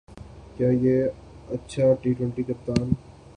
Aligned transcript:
کہ 0.55 0.63
آیا 0.69 0.95
اچھا 1.53 1.85
ٹی 2.01 2.09
ٹؤنٹی 2.17 2.43
کپتان 2.43 2.87